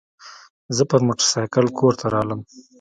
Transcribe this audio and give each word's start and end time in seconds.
زه 0.75 0.83
پر 0.89 0.99
موترسایکل 1.07 1.65
کور 1.77 1.93
ته 1.99 2.05
رالم. 2.13 2.41